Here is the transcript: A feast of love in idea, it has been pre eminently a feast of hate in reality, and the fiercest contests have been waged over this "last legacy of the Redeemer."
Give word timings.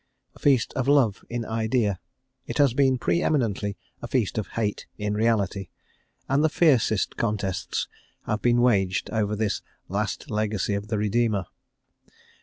A 0.33 0.39
feast 0.39 0.73
of 0.73 0.87
love 0.87 1.23
in 1.29 1.45
idea, 1.45 1.99
it 2.47 2.57
has 2.57 2.73
been 2.73 2.97
pre 2.97 3.21
eminently 3.21 3.77
a 4.01 4.07
feast 4.07 4.39
of 4.39 4.47
hate 4.57 4.87
in 4.97 5.13
reality, 5.13 5.69
and 6.27 6.43
the 6.43 6.49
fiercest 6.49 7.17
contests 7.17 7.87
have 8.25 8.41
been 8.41 8.61
waged 8.61 9.11
over 9.11 9.35
this 9.35 9.61
"last 9.89 10.31
legacy 10.31 10.73
of 10.73 10.87
the 10.87 10.97
Redeemer." 10.97 11.45